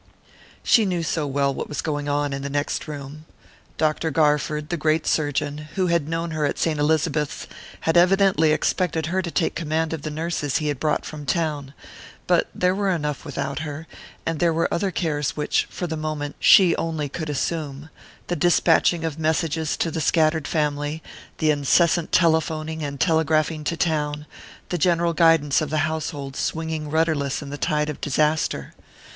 [0.63, 3.25] She knew so well what was going on in the next room.
[3.77, 4.09] Dr.
[4.09, 7.45] Garford, the great surgeon, who had known her at Saint Elizabeth's,
[7.81, 11.75] had evidently expected her to take command of the nurses he had brought from town;
[12.25, 13.85] but there were enough without her,
[14.25, 17.91] and there were other cares which, for the moment, she only could assume
[18.25, 21.03] the despatching of messages to the scattered family,
[21.37, 24.25] the incessant telephoning and telegraphing to town,
[24.69, 28.73] the general guidance of the household swinging rudderless in the tide of disaster.